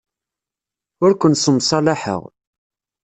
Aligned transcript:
Ur 1.03 1.11
ken-ssemṣalaḥeɣ. 1.15 2.21